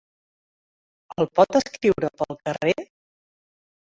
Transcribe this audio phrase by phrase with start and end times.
[1.23, 2.75] El pot escriure pel carrer?